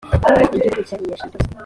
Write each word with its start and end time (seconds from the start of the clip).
igihugu 0.55 0.79
cyariyashije 0.87 1.27
cyose 1.37 1.47